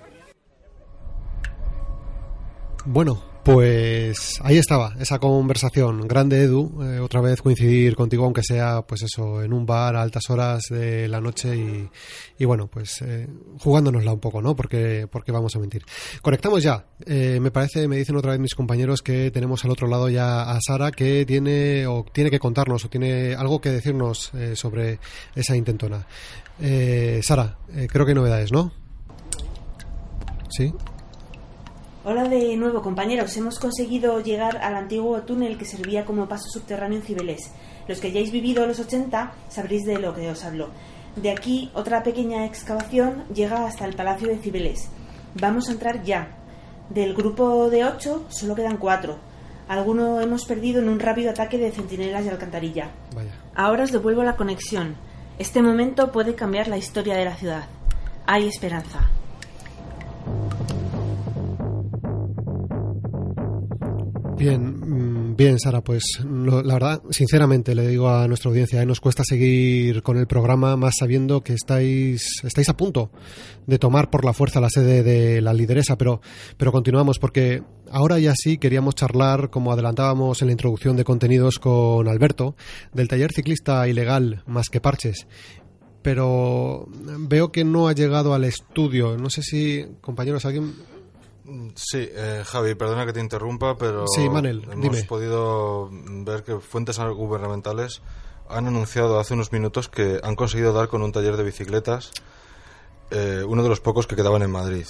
[2.85, 6.09] Bueno, pues ahí estaba esa conversación.
[6.09, 10.03] Grande Edu, eh, otra vez coincidir contigo, aunque sea pues eso, en un bar a
[10.03, 11.89] altas horas de la noche y,
[12.39, 13.29] y bueno, pues eh,
[13.61, 14.57] jugándonosla un poco, ¿no?
[14.57, 15.85] Porque, porque vamos a mentir.
[16.23, 16.87] Conectamos ya.
[17.07, 20.43] Eh, me parece, me dicen otra vez mis compañeros que tenemos al otro lado ya
[20.43, 24.99] a Sara que tiene o tiene que contarnos o tiene algo que decirnos eh, sobre
[25.37, 26.05] esa intentona.
[26.61, 28.73] Eh, Sara, creo que hay novedades, ¿no?
[30.51, 30.73] Sí.
[32.05, 33.37] Hola de nuevo, compañeros.
[33.37, 37.53] Hemos conseguido llegar al antiguo túnel que servía como paso subterráneo en Cibeles.
[37.87, 40.71] Los que hayáis vivido los 80 sabréis de lo que os hablo.
[41.15, 44.89] De aquí, otra pequeña excavación llega hasta el Palacio de Cibeles.
[45.41, 46.27] Vamos a entrar ya.
[46.91, 49.17] Del grupo de 8 solo quedan 4.
[49.69, 52.91] Alguno hemos perdido en un rápido ataque de centinelas y alcantarilla.
[53.15, 53.31] Vaya.
[53.55, 54.97] Ahora os devuelvo la conexión.
[55.39, 57.67] Este momento puede cambiar la historia de la ciudad.
[58.27, 59.09] Hay esperanza.
[64.43, 68.87] Bien, mm, bien, Sara, pues lo- la verdad, sinceramente le digo a nuestra audiencia, eh,
[68.87, 73.13] nos cuesta seguir con el programa más sabiendo que estáis, estáis a punto
[73.69, 76.21] de tomar por la fuerza la sede de la lideresa, pero,
[76.57, 81.61] pero continuamos porque ahora ya sí queríamos charlar, como adelantábamos en la introducción de contenidos
[81.61, 82.57] con Alberto,
[82.93, 85.27] del taller ciclista ilegal Más que Parches.
[86.03, 86.89] Pero
[87.29, 89.17] veo que no ha llegado al estudio.
[89.17, 90.73] No sé si, compañeros, alguien
[91.75, 95.03] Sí, eh, Javi, perdona que te interrumpa, pero Sí, Manel, hemos dime.
[95.05, 98.01] podido ver que fuentes gubernamentales
[98.49, 102.13] han anunciado hace unos minutos que han conseguido dar con un taller de bicicletas,
[103.11, 104.87] eh, uno de los pocos que quedaban en Madrid,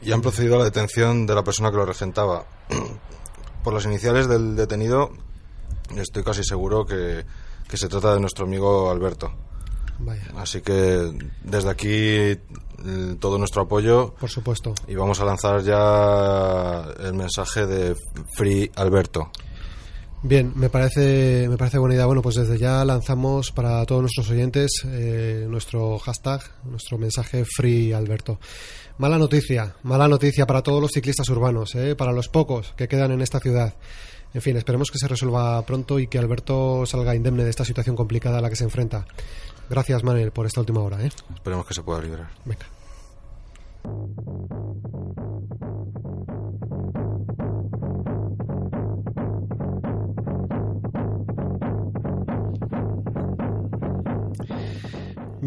[0.00, 2.46] y han procedido a la detención de la persona que lo regentaba.
[3.64, 5.10] Por las iniciales del detenido,
[5.96, 7.24] estoy casi seguro que,
[7.68, 9.32] que se trata de nuestro amigo Alberto.
[9.98, 10.22] Vaya.
[10.36, 12.38] Así que desde aquí
[13.18, 14.14] todo nuestro apoyo.
[14.18, 14.74] Por supuesto.
[14.86, 17.96] Y vamos a lanzar ya el mensaje de
[18.36, 19.30] Free Alberto.
[20.22, 22.06] Bien, me parece, me parece buena idea.
[22.06, 27.92] Bueno, pues desde ya lanzamos para todos nuestros oyentes eh, nuestro hashtag, nuestro mensaje Free
[27.92, 28.40] Alberto.
[28.98, 33.12] Mala noticia, mala noticia para todos los ciclistas urbanos, eh, para los pocos que quedan
[33.12, 33.74] en esta ciudad.
[34.34, 37.94] En fin, esperemos que se resuelva pronto y que Alberto salga indemne de esta situación
[37.94, 39.06] complicada a la que se enfrenta.
[39.68, 41.02] Gracias, Manel, por esta última hora.
[41.02, 41.10] ¿eh?
[41.34, 42.28] Esperemos que se pueda liberar.
[42.44, 42.66] Venga.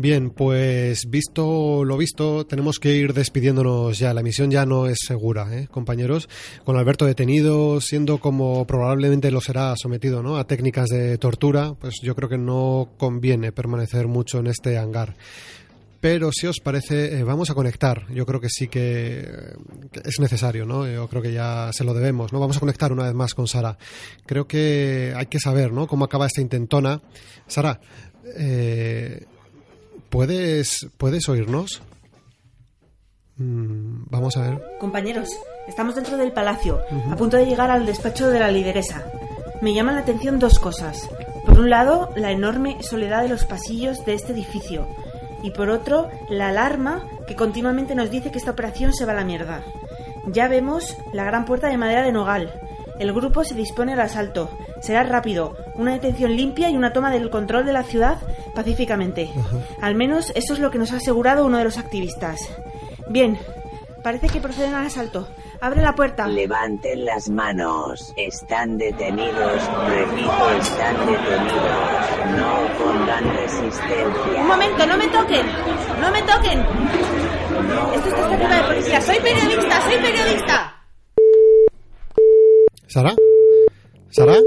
[0.01, 4.15] Bien, pues visto lo visto, tenemos que ir despidiéndonos ya.
[4.15, 6.27] La misión ya no es segura, ¿eh, compañeros.
[6.65, 10.37] Con Alberto detenido, siendo como probablemente lo será sometido ¿no?
[10.37, 15.13] a técnicas de tortura, pues yo creo que no conviene permanecer mucho en este hangar.
[15.99, 18.11] Pero si os parece, eh, vamos a conectar.
[18.11, 19.29] Yo creo que sí que,
[20.03, 20.87] es necesario, ¿no?
[20.87, 22.39] Yo creo que ya se lo debemos, ¿no?
[22.39, 23.77] Vamos a conectar una vez más con Sara.
[24.25, 25.85] Creo que hay que saber, ¿no?
[25.85, 26.99] Cómo acaba esta intentona.
[27.45, 27.79] Sara,
[28.37, 29.25] Eh,
[30.11, 31.81] ¿puedes, ¿Puedes oírnos?
[33.37, 34.61] Mm, vamos a ver.
[34.79, 35.29] Compañeros,
[35.67, 39.05] estamos dentro del palacio, a punto de llegar al despacho de la lideresa.
[39.61, 41.09] Me llaman la atención dos cosas.
[41.45, 44.87] Por un lado, la enorme soledad de los pasillos de este edificio.
[45.41, 49.15] Y por otro, la alarma que continuamente nos dice que esta operación se va a
[49.15, 49.63] la mierda.
[50.27, 52.53] Ya vemos la gran puerta de madera de Nogal.
[52.99, 54.51] El grupo se dispone al asalto.
[54.81, 58.17] Será rápido, una detención limpia y una toma del control de la ciudad
[58.55, 59.29] pacíficamente.
[59.81, 62.39] Al menos eso es lo que nos ha asegurado uno de los activistas.
[63.07, 63.37] Bien,
[64.03, 65.27] parece que proceden al asalto.
[65.63, 66.27] Abre la puerta.
[66.27, 68.13] Levanten las manos.
[68.17, 69.61] Están detenidos.
[69.87, 72.35] Repito, están detenidos.
[72.35, 74.41] No pongan resistencia.
[74.41, 75.45] Un momento, no me toquen.
[76.01, 76.59] No me toquen.
[77.93, 79.01] Esto está arriba de policía.
[79.01, 80.75] Soy periodista, soy periodista.
[82.87, 83.13] ¿Sara?
[84.09, 84.37] ¿Sara?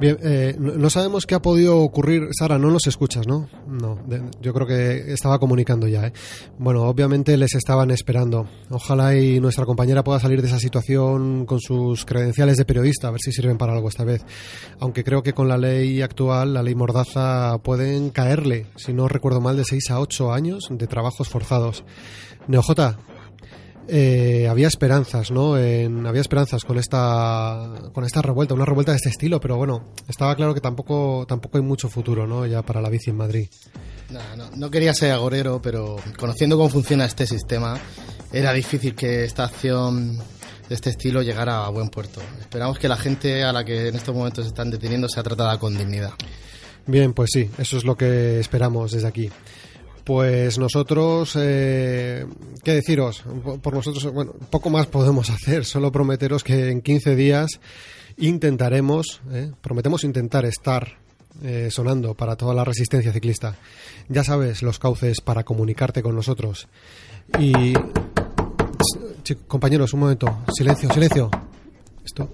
[0.00, 2.28] Bien, eh, no sabemos qué ha podido ocurrir.
[2.38, 3.48] Sara, no nos escuchas, ¿no?
[3.66, 6.12] No, de- yo creo que estaba comunicando ya, ¿eh?
[6.56, 8.46] Bueno, obviamente les estaban esperando.
[8.70, 13.10] Ojalá y nuestra compañera pueda salir de esa situación con sus credenciales de periodista, a
[13.10, 14.24] ver si sirven para algo esta vez.
[14.78, 19.40] Aunque creo que con la ley actual, la ley Mordaza, pueden caerle, si no recuerdo
[19.40, 21.82] mal, de 6 a 8 años de trabajos forzados.
[22.46, 22.98] Neojota,
[23.88, 25.56] eh, había esperanzas, ¿no?
[25.58, 29.92] En- había esperanzas con esta con esta revuelta, una revuelta de este estilo, pero bueno,
[30.08, 32.46] estaba claro que tampoco tampoco hay mucho futuro, ¿no?
[32.46, 33.48] Ya para la bici en Madrid.
[34.10, 37.78] No, no, no quería ser agorero, pero conociendo cómo funciona este sistema,
[38.32, 40.18] era difícil que esta acción
[40.68, 42.20] de este estilo llegara a buen puerto.
[42.40, 45.76] Esperamos que la gente a la que en estos momentos están deteniendo sea tratada con
[45.76, 46.12] dignidad.
[46.86, 49.30] Bien, pues sí, eso es lo que esperamos desde aquí.
[50.08, 52.24] Pues nosotros, eh,
[52.64, 53.22] ¿qué deciros?
[53.62, 57.60] Por- nosotros, bueno, poco más podemos hacer, solo prometeros que en 15 días
[58.16, 60.96] intentaremos, eh, prometemos intentar estar
[61.42, 63.56] eh, sonando para toda la resistencia ciclista.
[64.08, 66.68] Ya sabes los cauces para comunicarte con nosotros.
[67.38, 67.74] Y,
[69.46, 71.30] compañeros, un momento, silencio, silencio.
[72.02, 72.30] Esto.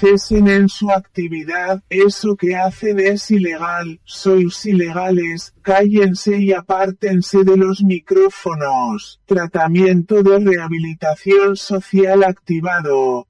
[0.00, 7.56] Cesen en su actividad, eso que hacen es ilegal, sois ilegales, cállense y apártense de
[7.56, 9.20] los micrófonos.
[9.26, 13.26] Tratamiento de rehabilitación social activado.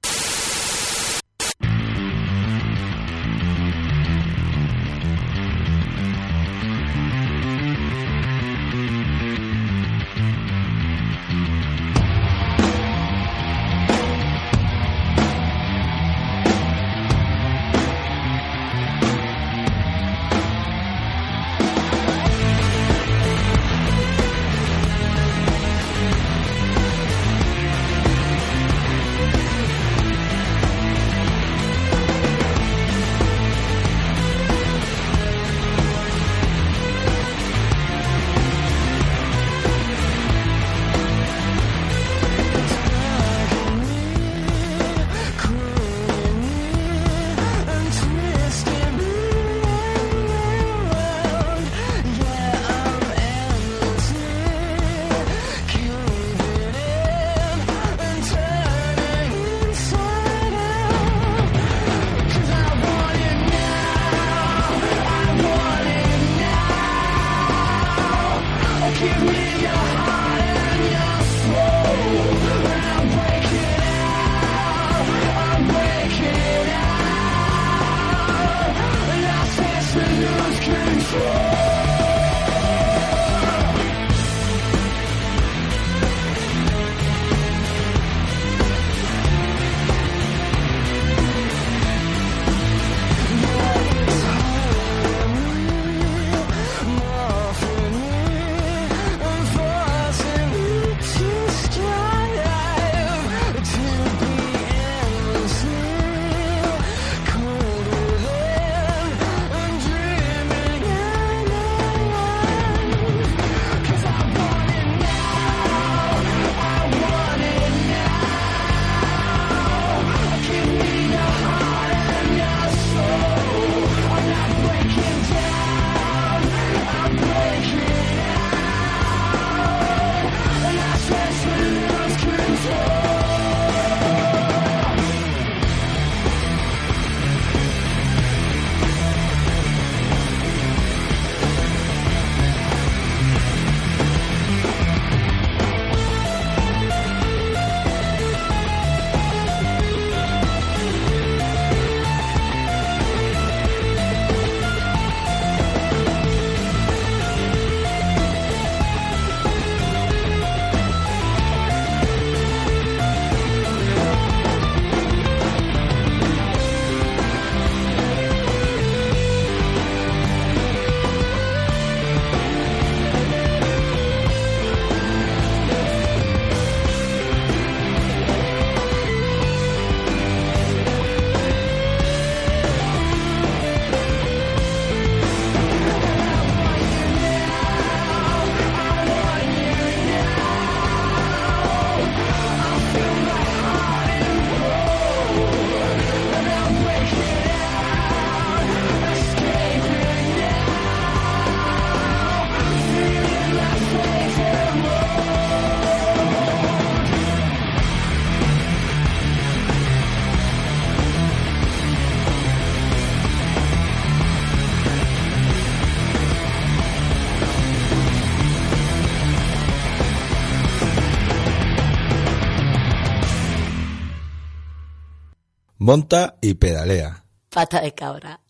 [225.89, 227.23] Monta y pedalea.
[227.49, 228.41] Pata de cabra.